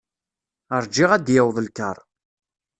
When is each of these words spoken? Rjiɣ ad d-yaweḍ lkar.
Rjiɣ 0.85 1.09
ad 1.13 1.21
d-yaweḍ 1.25 1.57
lkar. 1.67 1.97